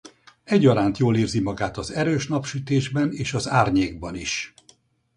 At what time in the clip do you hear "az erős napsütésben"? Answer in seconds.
1.77-3.11